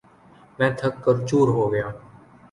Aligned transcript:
میں 0.57 0.71
تھک 0.79 0.93
کر 1.03 1.15
چُور 1.27 1.47
ہوگیا 1.55 1.87